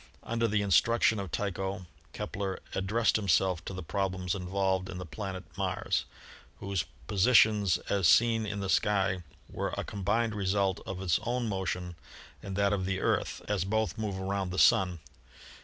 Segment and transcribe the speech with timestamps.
[0.23, 5.05] Under the instruction of Tycho, Kepler ad dressed himself to the problems involved in the
[5.05, 6.05] planet Mars,
[6.59, 11.95] whose positions as seen in the sky were a combined result of its own motion
[12.41, 14.97] and that of the Earth, as both move around the Sun.